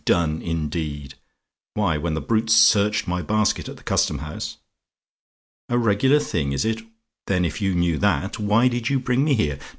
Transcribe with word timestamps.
Done, 0.03 0.41
indeed! 0.41 1.13
"Why, 1.75 1.99
when 1.99 2.15
the 2.15 2.21
brutes 2.21 2.55
searched 2.55 3.07
my 3.07 3.21
basket 3.21 3.69
at 3.69 3.77
the 3.77 3.83
Custom 3.83 4.17
House! 4.17 4.57
"A 5.69 5.77
REGULAR 5.77 6.17
THING, 6.19 6.53
IS 6.53 6.65
IT? 6.65 6.81
"Then 7.27 7.45
if 7.45 7.61
you 7.61 7.75
knew 7.75 7.99
that, 7.99 8.39
why 8.39 8.67
did 8.67 8.89
you 8.89 8.99
bring 8.99 9.23
me 9.23 9.35
here? 9.35 9.59